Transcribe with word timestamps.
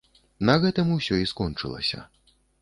На 0.49 0.55
гэтым 0.63 0.87
усё 0.95 1.19
і 1.25 1.29
скончылася. 1.33 2.01